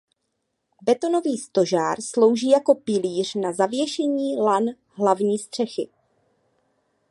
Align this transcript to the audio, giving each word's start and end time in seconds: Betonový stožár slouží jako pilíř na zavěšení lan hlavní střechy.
Betonový 0.83 1.37
stožár 1.37 2.01
slouží 2.01 2.49
jako 2.49 2.75
pilíř 2.75 3.35
na 3.35 3.53
zavěšení 3.53 4.37
lan 4.37 4.63
hlavní 4.87 5.37
střechy. 5.39 5.89